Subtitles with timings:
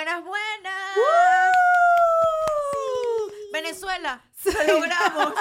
[0.00, 0.96] Buenas, buenas.
[3.52, 4.22] Venezuela,
[4.66, 5.34] lo logramos.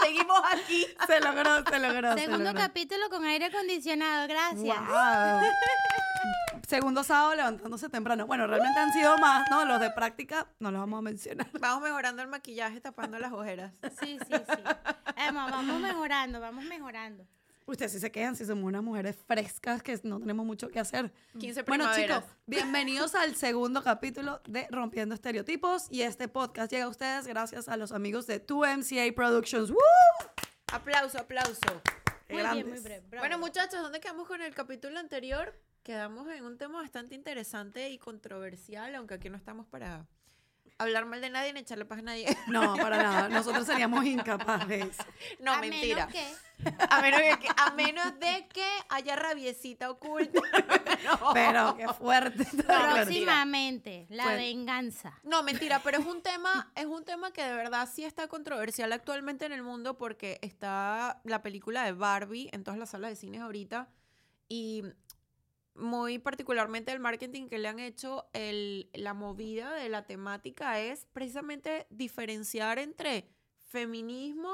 [0.00, 0.84] Seguimos aquí.
[1.06, 2.12] Se logró, se logró.
[2.14, 2.60] se Segundo logró.
[2.60, 4.78] capítulo con aire acondicionado, gracias.
[4.88, 5.42] Wow.
[6.66, 8.26] Segundo sábado levantándose temprano.
[8.26, 9.64] Bueno, realmente han sido más, ¿no?
[9.64, 11.46] Los de práctica no los vamos a mencionar.
[11.60, 13.72] Vamos mejorando el maquillaje, tapando las ojeras.
[14.00, 14.62] Sí, sí, sí.
[15.16, 17.24] Emma, vamos mejorando, vamos mejorando.
[17.70, 21.12] Ustedes sí se quedan, si somos unas mujeres frescas que no tenemos mucho que hacer.
[21.38, 22.24] 15 Bueno, primaveras.
[22.24, 25.86] chicos, bienvenidos al segundo capítulo de Rompiendo Estereotipos.
[25.88, 29.70] Y este podcast llega a ustedes gracias a los amigos de 2MCA Productions.
[29.70, 29.78] ¡Woo!
[30.72, 31.60] Aplauso, aplauso.
[32.28, 33.04] Muy bien, muy breve.
[33.08, 33.22] bravo.
[33.22, 35.54] Bueno, muchachos, ¿dónde quedamos con el capítulo anterior?
[35.84, 40.08] Quedamos en un tema bastante interesante y controversial, aunque aquí no estamos para
[40.78, 42.26] hablar mal de nadie ni echarle paz a nadie.
[42.48, 43.28] No, para nada.
[43.28, 44.96] Nosotros seríamos incapaces.
[45.40, 46.06] No, A mentira.
[46.06, 50.40] Menos que, A menos, de que, a menos de que haya rabiecita oculta.
[51.20, 51.32] No.
[51.32, 52.44] Pero qué fuerte.
[52.66, 55.18] próximamente, la Pues- venganza.
[55.22, 58.92] No, mentira, pero es un tema, es un tema que de verdad sí está controversial
[58.92, 63.16] actualmente en el mundo porque está la película de Barbie en todas las salas de
[63.16, 63.88] cines ahorita
[64.48, 64.84] y
[65.74, 71.06] muy particularmente el marketing que le han hecho, el, la movida de la temática es
[71.12, 73.28] precisamente diferenciar entre
[73.68, 74.52] feminismo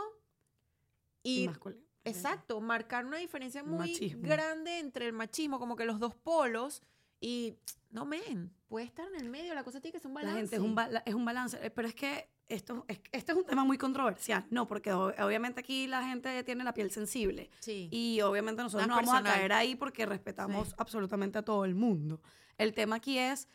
[1.23, 1.83] y Masculino.
[2.05, 4.23] Exacto, marcar una diferencia muy Machismo.
[4.23, 6.83] grande entre el machismo, como que los dos polos,
[7.21, 7.57] y
[7.91, 10.41] no, men, puede estar en el medio, la cosa tiene que ser un La balance.
[10.41, 13.45] gente es un, es un balance, eh, pero es que esto es, este es un
[13.45, 14.67] tema muy controversial, ¿no?
[14.67, 17.89] Porque o- obviamente aquí la gente tiene la piel sensible Sí.
[17.91, 20.75] y obviamente nosotros Más no vamos a caer ahí porque respetamos Sí.
[20.79, 22.21] absolutamente a todo el mundo.
[22.59, 23.49] El tema aquí es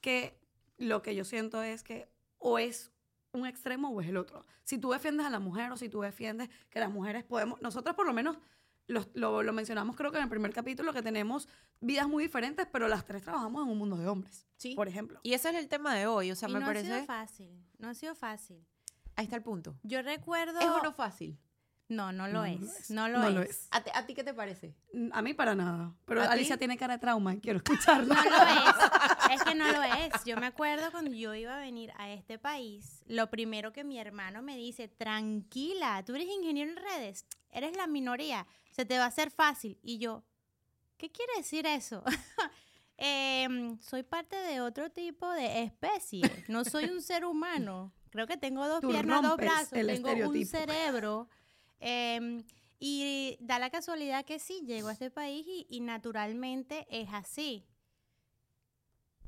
[0.00, 0.38] que
[0.78, 2.08] lo que yo siento es que
[2.38, 2.92] o es
[3.32, 4.46] un extremo o es el otro.
[4.62, 7.94] Si tú defiendes a la mujer o si tú defiendes que las mujeres podemos, nosotros
[7.96, 8.38] por lo menos
[8.88, 11.48] los- lo, lo mencionamos creo que en el primer capítulo que tenemos
[11.80, 14.74] vidas muy diferentes, pero las tres trabajamos en un mundo de hombres, Sí.
[14.74, 15.20] por ejemplo.
[15.22, 17.06] Y ese es el tema de hoy, o sea, y me no ha sido parece...
[17.06, 18.64] fácil, no ha sido fácil.
[19.16, 19.74] Ahí está el punto.
[19.82, 20.60] Yo recuerdo...
[20.60, 21.38] ¿Es o no fácil?
[21.88, 22.90] No, no lo No, no es, lo es.
[22.90, 23.34] no lo No es.
[23.34, 23.68] lo es.
[23.70, 24.74] ¿A ti, a ti qué te parece?
[25.12, 25.94] A mí para nada.
[26.04, 26.22] Pero.
[26.22, 28.14] Alicia tiene cara de trauma y quiero escucharla.
[28.14, 28.76] No lo es.
[29.32, 30.24] Es que no lo es.
[30.24, 33.98] Yo me acuerdo cuando yo iba a venir a este país, lo primero que mi
[33.98, 39.04] hermano me dice, tranquila, tú eres ingeniero en redes, eres la minoría, se te va
[39.04, 39.78] a hacer fácil.
[39.82, 40.22] Y yo,
[40.96, 42.04] ¿qué quiere decir eso?
[42.98, 47.92] Em, soy parte de otro tipo de especie, no soy un ser humano.
[48.10, 51.28] Creo que tengo dos Tú piernas, dos brazos, el tengo un cerebro.
[51.80, 52.44] Em,
[52.78, 57.66] y da la casualidad que sí, llego a este país y, y naturalmente es así.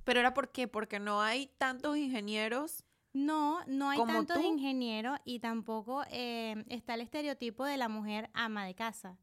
[0.05, 0.69] ¿Pero era por qué?
[0.69, 2.85] Porque no hay tantos ingenieros.
[3.13, 4.43] No, no hay ¿Como tantos tú?
[4.47, 9.19] ingenieros y tampoco eh, está el estereotipo de la mujer ama de casa.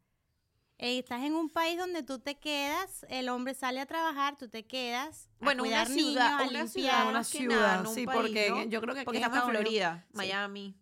[0.77, 4.49] Eh, estás en un país donde tú te quedas, el hombre sale a trabajar, tú
[4.49, 6.67] te quedas a Bueno, una cuidar ciudad, niños, a una limpiar.
[6.69, 8.63] ciudad, una ciudad, nada, un sí, país, porque ¿no?
[8.65, 10.75] yo creo que aquí Porque estamos en Estados Unidos- Florida, Sí.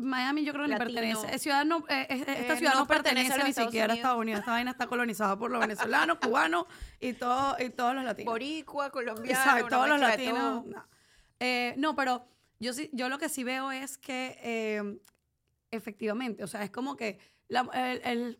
[0.00, 0.44] Miami.
[0.44, 0.86] Yo creo que Latino.
[0.94, 1.34] pertenece.
[1.34, 3.96] es ciudad no, eh, esta Eh, ciudad no no, pertenece ni Estados siquiera a.
[3.96, 4.40] Estados Unidos.
[4.40, 6.66] Esta vaina está colonizada por los venezolanos, cubanos
[7.00, 8.32] y, todo, y todos los latinos.
[8.32, 10.38] Boricua, colombiano, Exacto, todos los latinos.
[10.38, 10.64] todo.
[10.66, 10.86] No.
[11.40, 12.24] Eh, no, pero
[12.60, 14.98] yo sí, yo lo que sí veo es que eh,
[15.70, 17.18] efectivamente, o sea, es como que
[17.48, 18.38] la, el- el-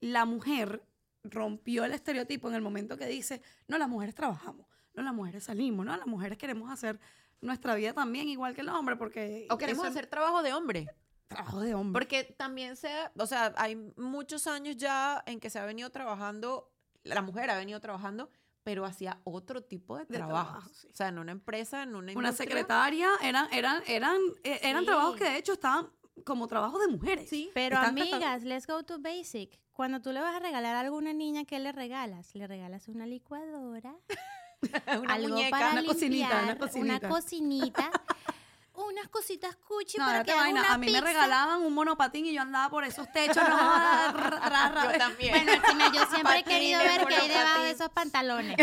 [0.00, 0.82] la mujer
[1.24, 5.44] rompió el estereotipo en el momento que dice, no, las mujeres trabajamos, no, las mujeres
[5.44, 6.98] salimos, no, las mujeres queremos hacer
[7.42, 9.46] nuestra vida también igual que el hombre, porque...
[9.50, 10.86] O queremos hacer trabajo de hombre.
[11.28, 11.92] trabajo de hombre.
[12.00, 16.72] Porque también se, o sea, hay muchos años ya en que se ha venido trabajando,
[17.04, 18.30] la mujer ha venido trabajando,
[18.62, 20.50] pero hacía otro tipo de, De trabajo.
[20.52, 20.86] trabajo, sí.
[20.90, 22.32] O sea, en una empresa, en una una industria.
[22.48, 24.86] secretaria, eran, eran, eran, eh, eran Sí.
[24.86, 25.90] trabajos que de hecho estaban
[26.24, 27.28] como trabajos de mujeres.
[27.28, 27.50] Sí.
[27.54, 29.58] Pero Están amigas, let's go to basic.
[29.72, 32.34] Cuando tú le vas a regalar a alguna niña, ¿qué le regalas?
[32.36, 33.96] Le regalas una licuadora,
[35.00, 35.50] una algo muñeca.
[35.50, 37.08] para Una cocinita, una cocinita.
[37.08, 37.90] cocinita,
[38.74, 42.32] unas cositas cuchi No, para que haga una A mí me regalaban un monopatín y
[42.32, 43.36] yo andaba por esos techos.
[43.36, 44.12] No.
[44.92, 45.44] Yo también.
[45.44, 48.56] Bueno, yo siempre he querido ver qué hay debajo de esos pantalones.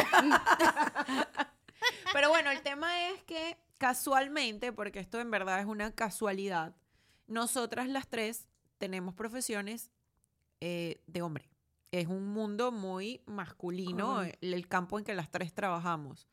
[2.14, 6.76] Pero bueno, el tema es que casualmente, porque esto en verdad es una casualidad,
[7.28, 8.48] nosotras las tres
[8.78, 9.92] tenemos profesiones
[10.60, 11.50] eh, de hombre.
[11.92, 14.38] Es un mundo muy masculino Correcto.
[14.42, 16.28] el, el campo en que las tres trabajamos.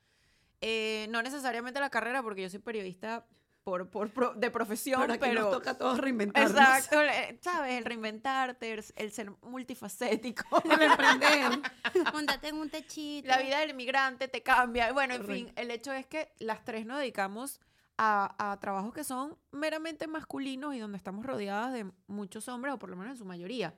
[0.61, 3.27] Eh, no necesariamente la carrera, porque yo soy periodista
[3.67, 5.41] por, por de profesión, Pero aquí pero...
[5.43, 6.53] nos toca a todos reinventarnos.
[6.53, 7.75] Exacto, eh, ¿sabes?
[7.75, 10.45] El reinventarte, el, el ser multifacético.
[10.65, 11.61] El emprender.
[12.13, 13.27] Móntate en un techito.
[13.27, 14.93] La vida del inmigrante te cambia.
[14.93, 17.61] Bueno, en fin, el hecho es que las tres nos dedicamos
[17.99, 22.79] a, a trabajos que son meramente masculinos y donde estamos rodeadas de muchos hombres, o
[22.79, 23.75] por lo menos en su mayoría.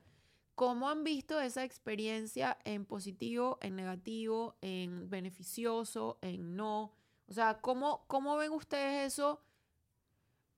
[0.59, 6.97] ¿Cómo han visto esa experiencia en positivo, en negativo, en beneficioso, en no?
[7.29, 9.41] O sea, ¿cómo, cómo ven ustedes eso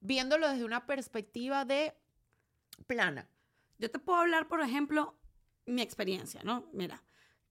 [0.00, 1.93] viéndolo desde una perspectiva de
[2.87, 3.29] plana?
[3.79, 5.19] Yo te puedo hablar, por ejemplo,
[5.67, 6.70] mi experiencia, ¿no?
[6.73, 7.05] Mira,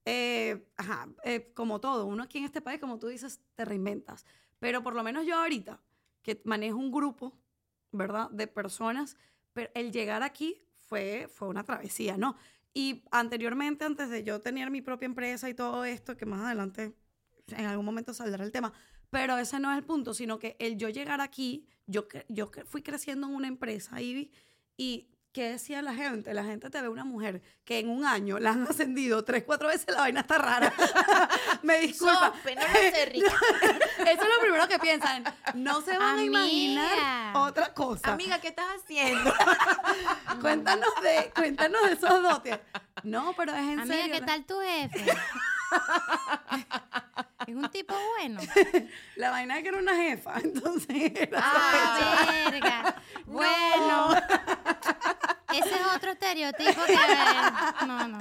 [0.06, 4.26] eh, ajá, eh, como todo, uno aquí en este país, como tú dices, te reinventas.
[4.58, 5.80] Pero por lo menos yo ahorita,
[6.24, 7.38] que manejo un grupo,
[7.92, 8.28] ¿verdad?
[8.32, 9.18] De personas,
[9.54, 12.36] pero el llegar aquí fue, fue una travesía, ¿no?
[12.74, 16.96] Y anteriormente, antes de yo tener mi propia empresa y todo esto, que más adelante
[17.48, 18.74] en algún momento saldrá el tema,
[19.10, 22.82] pero ese no es el punto, sino que el yo llegar aquí, yo, yo fui
[22.82, 24.32] creciendo en una empresa, Ivy,
[24.78, 26.34] y ¿qué decía la gente?
[26.34, 29.68] La gente te ve una mujer que en un año la han ascendido tres, cuatro
[29.68, 30.74] veces, la vaina está rara.
[31.64, 32.34] Me disculpa.
[32.36, 32.62] Sope, no
[33.12, 33.32] Rica.
[34.00, 35.24] Eso es lo primero que piensan.
[35.54, 37.40] No se van a imaginar Amiga.
[37.42, 38.14] otra cosa.
[38.14, 39.34] Amiga, ¿qué estás haciendo?
[40.42, 42.60] Cuéntanos de, cuéntanos de esos dotes.
[43.04, 44.14] No, pero es en Amiga, serio.
[44.16, 45.06] ¿qué tal tu jefe?
[47.48, 48.40] es un tipo bueno.
[49.16, 52.96] La vaina es que era una jefa, entonces era Ah, verga.
[53.26, 54.16] Bueno.
[55.52, 56.96] Ese es otro estereotipo que...
[57.88, 58.20] No, no.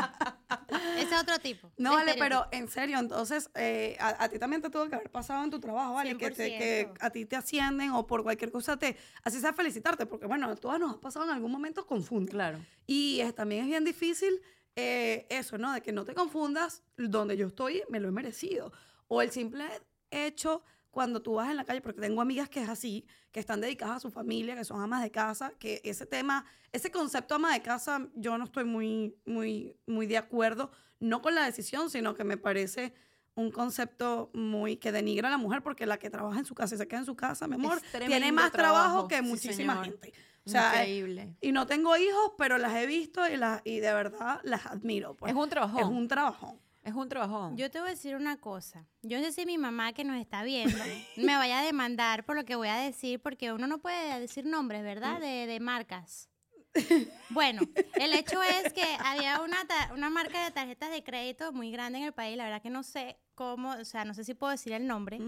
[0.96, 1.70] Ese es otro tipo.
[1.76, 5.10] No, vale, pero en serio, entonces, eh, a, a ti también te tuvo que haber
[5.10, 6.16] pasado en tu trabajo, ¿vale?
[6.16, 6.96] Que, te- que 100%.
[7.00, 8.96] a ti te ascienden o por cualquier cosa te...
[9.24, 12.30] Así sea felicitarte, porque bueno, a todas nos ha pasado en algún momento confunde.
[12.32, 12.58] Claro.
[12.86, 14.40] Y es- también es bien difícil
[14.76, 15.72] eh, eso, ¿no?
[15.72, 18.72] De que no te confundas, donde yo estoy me lo he merecido.
[19.08, 19.64] O el simple
[20.10, 23.60] hecho cuando tú vas en la calle, porque tengo amigas que es así, que están
[23.60, 27.52] dedicadas a su familia, que son amas de casa, que ese tema, ese concepto ama
[27.52, 30.70] de casa, yo no estoy muy, muy, muy de acuerdo,
[31.00, 32.94] no con la decisión, sino que me parece
[33.34, 36.74] un concepto muy que denigra a la mujer, porque la que trabaja en su casa
[36.74, 40.12] y se queda en su casa, mi amor, tiene más trabajo, trabajo, que muchísima gente.
[40.44, 41.36] O sea, Increíble.
[41.42, 45.14] y no tengo hijos, pero las he visto y, las, y de verdad las admiro.
[45.14, 45.30] pues.
[45.30, 45.82] Es un trabajón.
[45.82, 46.58] Es un trabajón.
[46.82, 47.56] Es un trabajón.
[47.56, 48.86] Yo te voy a decir una cosa.
[49.02, 50.76] Yo no sé si mi mamá que nos está viendo
[51.16, 54.46] me vaya a demandar por lo que voy a decir, porque uno no puede decir
[54.46, 55.20] nombres, ¿verdad?
[55.20, 56.28] De, de marcas.
[57.30, 57.62] Bueno,
[57.94, 59.58] el hecho es que había una,
[59.92, 62.82] una marca de tarjetas de crédito muy grande en el país, la verdad que no
[62.82, 65.20] sé cómo, o sea, no sé si puedo decir el nombre,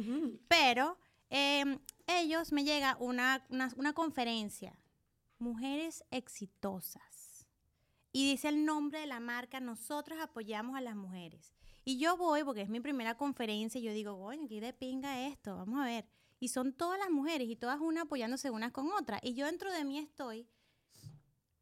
[0.48, 0.98] pero
[1.28, 4.78] eh, ellos me llega una, una, una conferencia,
[5.38, 7.09] Mujeres Exitosas.
[8.12, 11.52] Y dice el nombre de la marca, nosotros apoyamos a las mujeres.
[11.84, 15.26] Y yo voy, porque es mi primera conferencia, y yo digo, coño, qué de pinga
[15.26, 16.06] esto, vamos a ver.
[16.38, 19.20] Y son todas las mujeres, y todas una apoyándose unas con otras.
[19.22, 20.48] Y yo dentro de mí estoy,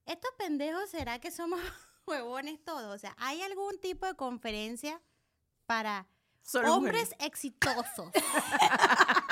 [0.06, 1.60] ¿estos pendejos será que somos
[2.06, 2.94] huevones todos?
[2.94, 5.02] O sea, ¿hay algún tipo de conferencia
[5.66, 6.08] para
[6.42, 8.10] Solo hombres exitosos?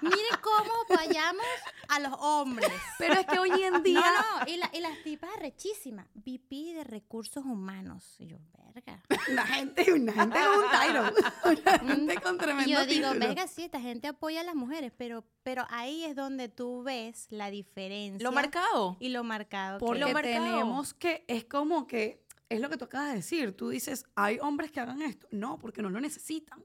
[0.00, 1.44] Miren cómo fallamos
[1.88, 2.70] a los hombres.
[2.98, 4.00] Pero es que hoy en día.
[4.00, 6.06] No, no, y, la- y las tipas rechísimas.
[6.14, 8.16] VP de recursos humanos.
[8.18, 8.38] Y yo,
[8.74, 9.02] verga.
[9.30, 11.14] Una gente, una gente con un Tyron.
[11.84, 13.26] Una gente con tremendo Y yo digo, título.
[13.26, 17.26] verga, sí, esta gente apoya a las mujeres, pero, pero ahí es donde tú ves
[17.30, 18.22] la diferencia.
[18.26, 18.96] Lo marcado.
[19.00, 19.78] Y lo marcado.
[19.78, 20.44] que Porque Lo marcado.
[20.44, 21.24] tenemos que.
[21.28, 22.24] Es como que.
[22.48, 23.56] Es lo que tú acabas de decir.
[23.56, 25.26] Tú dices, hay hombres que hagan esto.
[25.32, 26.64] No, porque no lo necesitan.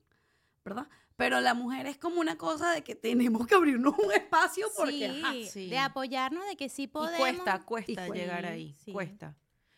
[0.64, 0.88] ¿Verdad?
[1.24, 5.10] Pero la mujer es como una cosa de que tenemos que abrirnos un espacio porque.
[5.10, 5.70] sí, ajá, sí.
[5.70, 7.16] de apoyarnos de que sí podemos.
[7.18, 8.14] Y cuesta, cuesta Y cuesta.
[8.16, 8.76] llegar ahí.
[8.84, 8.92] Sí.
[8.92, 9.36] Cuesta.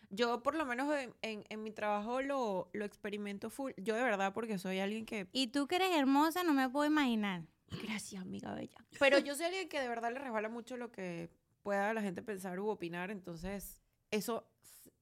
[0.09, 3.71] Yo, por lo menos en, en- en mi trabajo, lo, lo experimento full.
[3.77, 5.27] Yo, de verdad, porque soy alguien que.
[5.31, 7.41] Y tú que eres hermosa, no me puedo imaginar.
[7.83, 8.77] Gracias, amiga bella.
[8.99, 11.31] Pero yo soy alguien que de verdad le resbala mucho lo que
[11.63, 13.09] pueda la gente pensar u opinar.
[13.09, 14.47] Entonces, eso,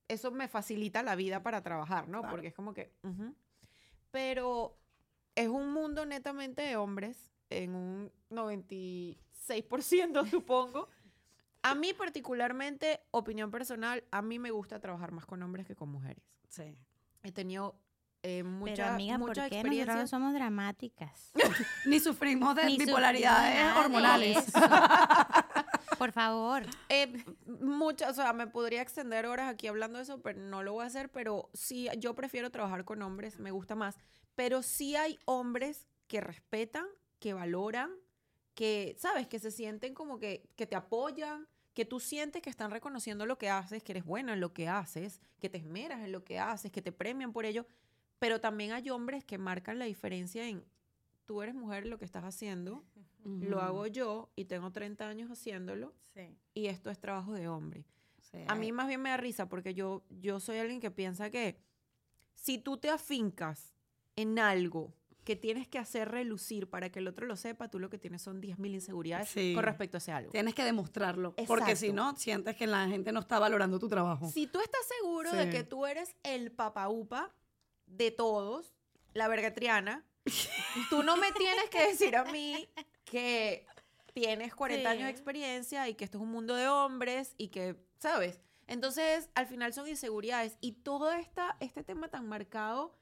[0.08, 2.20] eso me facilita la vida para trabajar, ¿no?
[2.22, 2.34] Claro.
[2.34, 2.94] Porque es como que.
[3.04, 3.36] ujú.
[4.12, 4.78] Pero
[5.36, 9.18] es un mundo netamente de hombres, en un 96%,
[10.32, 10.90] supongo.
[11.64, 15.90] A mí particularmente, opinión personal, a mí me gusta trabajar más con hombres que con
[15.90, 16.24] mujeres.
[16.50, 16.76] Sí.
[17.24, 17.76] He tenido
[18.24, 19.94] eh, Pero mucha, amiga, ¿por mucha qué experiencia.
[19.94, 21.32] nosotros somos dramáticas?
[21.86, 24.52] Ni sufrimos de Ni bipolaridades de hormonales.
[25.98, 26.64] Por favor.
[26.90, 30.74] Eh, muchas, o sea, me podría extender horas aquí hablando de eso, pero no lo
[30.74, 33.98] voy a hacer, pero sí, yo prefiero trabajar con hombres, me gusta más.
[34.42, 36.88] Pero sí hay hombres que respetan,
[37.20, 37.92] que valoran,
[38.56, 39.28] que, ¿sabes?
[39.28, 43.38] Que se sienten como que, que te apoyan, que tú sientes que están reconociendo lo
[43.38, 46.40] que haces, que eres buena en lo que haces, que te esmeras en lo que
[46.40, 47.68] haces, que te premian por ello.
[48.18, 50.66] Pero también hay hombres que marcan la diferencia en,
[51.26, 52.84] tú eres mujer lo que estás haciendo,
[53.24, 56.36] lo hago yo y tengo 30 años haciéndolo Sí.
[56.56, 57.86] y esto es trabajo de hombre.
[58.22, 61.30] Sí, A mí más bien me da risa porque yo, yo soy alguien que piensa
[61.30, 61.60] que
[62.34, 63.76] si tú te afincas
[64.16, 67.90] en algo que tienes que hacer relucir para que el otro lo sepa, tú lo
[67.90, 69.54] que tienes son 10.000 inseguridades Sí.
[69.54, 70.32] con respecto a ese algo.
[70.32, 71.36] Tienes que demostrarlo.
[71.48, 74.30] Porque si no, sientes que la gente no está valorando tu trabajo.
[74.32, 77.32] Si tú estás seguro de que tú eres el papaupa
[77.86, 78.74] de todos,
[79.14, 80.06] la vergatriana,
[80.90, 82.70] Tú no me tienes que decir a mí
[83.06, 83.66] que
[84.14, 87.76] tienes 40 años de experiencia y que esto es un mundo de hombres y que,
[87.98, 88.40] ¿sabes?
[88.68, 92.96] Entonces, al final son inseguridades y todo esta, este tema tan marcado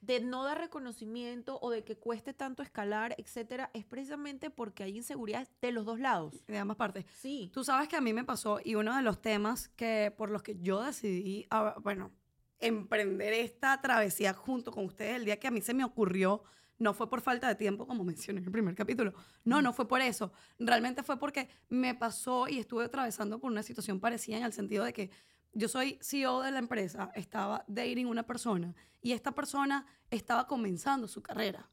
[0.00, 4.96] de no dar reconocimiento o de que cueste tanto escalar, etcétera, es precisamente porque hay
[4.96, 6.46] inseguridades de los dos lados.
[6.46, 7.04] De ambas partes.
[7.14, 7.50] Sí.
[7.52, 10.42] Tú sabes que a mí me pasó y uno de los temas que por los
[10.42, 12.12] que yo decidí, ah, bueno,
[12.60, 16.42] emprender esta travesía junto con ustedes el día que a mí se me ocurrió,
[16.78, 19.14] no fue por falta de tiempo, como mencioné en el primer capítulo.
[19.44, 20.32] No, no fue por eso.
[20.58, 24.84] Realmente fue porque me pasó y estuve atravesando por una situación parecida en el sentido
[24.84, 25.10] de que
[25.58, 31.08] yo soy CEO de la empresa, estaba dating una persona y esta persona estaba comenzando
[31.08, 31.68] su carrera.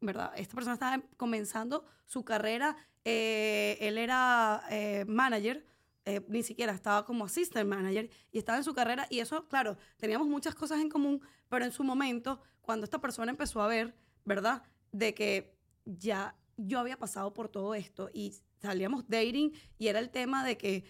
[0.00, 0.32] ¿verdad?
[0.36, 5.66] Esta persona estaba comenzando su carrera, eh, él era eh, manager,
[6.04, 9.78] eh, ni siquiera estaba como assistant manager y estaba en su carrera y eso, claro,
[9.96, 13.96] teníamos muchas cosas en común, pero en su momento, cuando esta persona empezó a ver,
[14.24, 14.62] ¿verdad?
[14.92, 20.10] De que ya yo había pasado por todo esto y salíamos dating y era el
[20.10, 20.84] tema de que...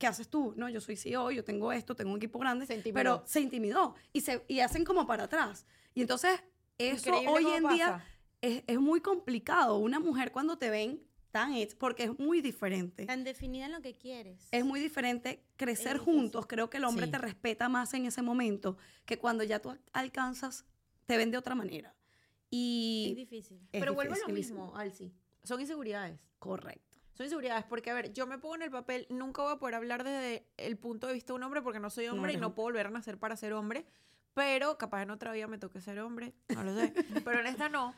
[0.00, 0.54] ¿Qué haces tú?
[0.56, 2.94] No, yo soy CEO, yo tengo esto, tengo un equipo grande, Se intimidó.
[2.94, 5.66] pero se intimidó y, se, y hacen como para atrás.
[5.94, 6.40] Y entonces
[6.78, 8.04] eso Increíble hoy en día pasa.
[8.40, 9.76] es, es muy complicado.
[9.76, 13.04] Una mujer cuando te ven tan hecha, porque es muy diferente.
[13.04, 14.48] Tan definida en lo que quieres.
[14.50, 16.14] Es muy diferente crecer difícil.
[16.14, 16.46] juntos.
[16.46, 17.12] Creo que el hombre Sí.
[17.12, 20.64] te respeta más en ese momento que cuando ya tú alcanzas,
[21.04, 21.90] te ven de otra manera.
[21.90, 23.58] Es Y difícil.
[23.70, 25.12] es Pero vuelvo a lo mismo, Alci.
[25.44, 26.18] Son inseguridades.
[26.38, 26.89] Correcto.
[27.20, 29.74] Son inseguridades porque, a ver, yo me pongo en el papel, nunca voy a poder
[29.74, 32.38] hablar desde el punto de vista de un hombre porque no soy No hombre y
[32.38, 33.84] no puedo volver a nacer para ser hombre,
[34.32, 36.94] pero capaz en otra vida me toque ser hombre, no lo sé,
[37.26, 37.92] pero en esta no.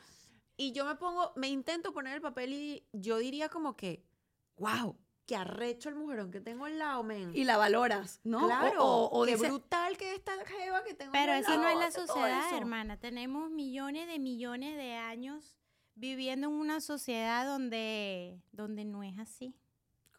[0.57, 4.03] Y yo me pongo, me intento poner el papel y yo diría como que,
[4.57, 7.31] wow, qué arrecho el mujerón que tengo al lado, men.
[7.33, 8.43] Y la valoras, ¿no?
[8.43, 11.51] O- Claro, O, o qué dices, brutal que esta jeva que tengo Pero al eso
[11.51, 12.57] lado no es la sociedad, eso.
[12.57, 12.99] hermana.
[12.99, 15.55] Tenemos millones de millones de años
[15.95, 19.55] viviendo en una sociedad donde, donde no es así.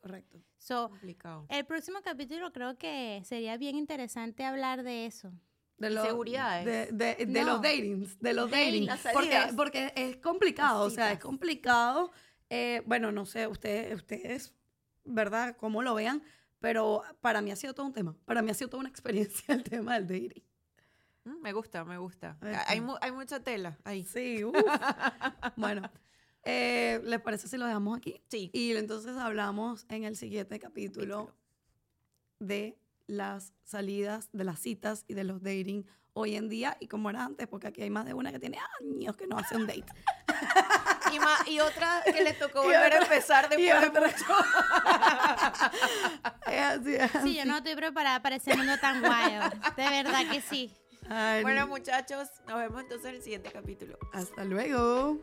[0.00, 0.38] Correcto.
[0.58, 1.46] So, Complicado.
[1.48, 5.32] el próximo capítulo creo que sería bien interesante hablar de eso.
[5.78, 6.64] De, lo- Inseguridades.
[6.92, 7.46] de, de- de No.
[7.54, 8.86] los datings, de los Dating, dating.
[8.86, 12.12] las Porque, porque es complicado, o sea, es complicado.
[12.50, 14.54] Eh, bueno, no sé, ustedes, ustedes,
[15.04, 15.56] ¿verdad?
[15.56, 16.22] Cómo lo vean,
[16.60, 18.14] pero para mí ha sido todo un tema.
[18.24, 20.44] Para mí ha sido toda una experiencia el tema del dating.
[21.24, 22.36] Mm, Me gusta, me gusta.
[22.42, 24.04] A Hay, mu- hay mucha tela ahí.
[24.04, 24.54] Sí, uf.
[25.56, 25.90] bueno,
[26.44, 28.20] eh, ¿les parece si lo dejamos aquí?
[28.28, 28.50] Sí.
[28.52, 31.36] Y entonces hablamos en el siguiente capítulo Capítulo.
[32.40, 37.10] de las salidas, de las citas y de los dating hoy en día y como
[37.10, 39.66] era antes, porque aquí hay más de una que tiene años que no hace un
[39.66, 39.84] date.
[41.12, 44.34] Y, ma- y otra que le tocó volver a otra- empezar y después de mucho.
[46.50, 49.40] Es así, es Sí, yo no estoy preparada para ese mundo tan guayo.
[49.76, 50.72] De verdad que sí.
[51.08, 53.98] Ay, Bueno, muchachos, nos vemos entonces en el siguiente capítulo.
[54.12, 55.18] hasta luego.